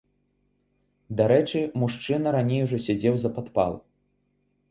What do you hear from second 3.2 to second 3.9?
за падпал.